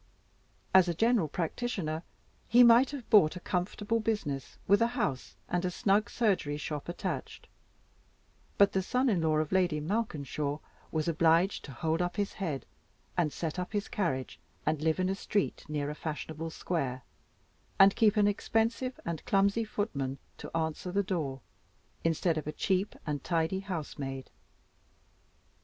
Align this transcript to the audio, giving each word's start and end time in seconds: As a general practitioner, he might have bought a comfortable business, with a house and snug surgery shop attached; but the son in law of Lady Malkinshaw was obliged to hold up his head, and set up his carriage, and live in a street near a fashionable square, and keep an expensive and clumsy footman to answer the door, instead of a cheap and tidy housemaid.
As 0.73 0.87
a 0.87 0.95
general 0.95 1.27
practitioner, 1.27 2.01
he 2.47 2.63
might 2.63 2.89
have 2.89 3.07
bought 3.11 3.35
a 3.35 3.39
comfortable 3.39 3.99
business, 3.99 4.57
with 4.67 4.81
a 4.81 4.87
house 4.97 5.35
and 5.47 5.71
snug 5.71 6.09
surgery 6.09 6.57
shop 6.57 6.89
attached; 6.89 7.47
but 8.57 8.71
the 8.71 8.81
son 8.81 9.09
in 9.09 9.21
law 9.21 9.37
of 9.37 9.51
Lady 9.51 9.79
Malkinshaw 9.79 10.57
was 10.91 11.07
obliged 11.07 11.63
to 11.65 11.71
hold 11.71 12.01
up 12.01 12.15
his 12.15 12.33
head, 12.33 12.65
and 13.15 13.31
set 13.31 13.59
up 13.59 13.73
his 13.73 13.87
carriage, 13.87 14.39
and 14.65 14.81
live 14.81 14.99
in 14.99 15.07
a 15.07 15.13
street 15.13 15.63
near 15.69 15.91
a 15.91 15.93
fashionable 15.93 16.49
square, 16.49 17.03
and 17.77 17.95
keep 17.95 18.17
an 18.17 18.27
expensive 18.27 18.99
and 19.05 19.23
clumsy 19.25 19.63
footman 19.63 20.17
to 20.39 20.49
answer 20.57 20.91
the 20.91 21.03
door, 21.03 21.41
instead 22.03 22.39
of 22.39 22.47
a 22.47 22.51
cheap 22.51 22.95
and 23.05 23.23
tidy 23.23 23.59
housemaid. 23.59 24.31